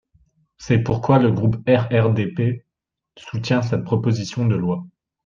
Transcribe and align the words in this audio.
C’est 0.57 0.79
pourquoi 0.79 1.19
le 1.19 1.31
groupe 1.31 1.57
RRDP 1.69 2.63
soutient 3.17 3.61
cette 3.61 3.83
proposition 3.83 4.47
de 4.47 4.55
loi. 4.55 4.83